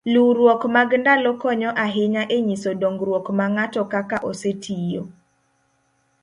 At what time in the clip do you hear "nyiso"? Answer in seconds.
2.47-2.71